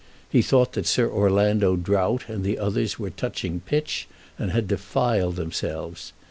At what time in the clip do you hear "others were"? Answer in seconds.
2.57-3.11